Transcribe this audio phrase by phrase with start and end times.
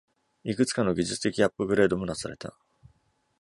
[0.43, 2.57] いくつかの技術的アップグレードも、なされた。